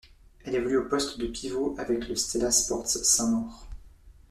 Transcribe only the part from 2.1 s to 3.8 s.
Stella Sports Saint-Maur.